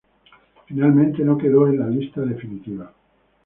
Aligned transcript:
Finalmente 0.65 1.23
no 1.23 1.37
quedó 1.37 1.67
en 1.67 1.77
la 1.79 1.85
lista 1.87 2.21
definitiva. 2.21 2.91